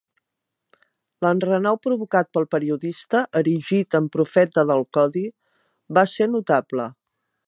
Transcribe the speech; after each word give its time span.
L'enrenou 1.25 1.77
provocat 1.83 2.31
pel 2.37 2.47
periodista, 2.55 3.21
erigit 3.41 3.99
en 4.01 4.09
profeta 4.19 4.67
del 4.71 4.85
codi, 4.99 5.25
va 5.99 6.09
ser 6.15 6.31
notable. 6.37 6.89